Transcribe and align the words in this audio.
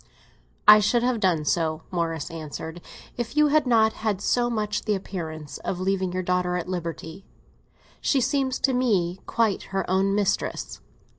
"I 0.67 0.79
should 0.79 1.03
have 1.03 1.19
done 1.19 1.45
so," 1.45 1.83
Morris 1.91 2.31
answered, 2.31 2.81
"if 3.17 3.37
you 3.37 3.49
had 3.49 3.67
not 3.67 3.93
had 3.93 4.19
so 4.19 4.49
much 4.49 4.85
the 4.85 4.95
appearance 4.95 5.59
of 5.59 5.79
leaving 5.79 6.11
your 6.11 6.23
daughter 6.23 6.57
at 6.57 6.67
liberty. 6.67 7.23
She 7.99 8.19
seems 8.19 8.57
to 8.61 8.73
me 8.73 9.19
quite 9.27 9.61
her 9.77 9.87
own 9.87 10.15
mistress." 10.15 10.81